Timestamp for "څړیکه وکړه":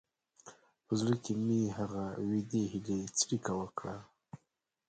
3.19-3.97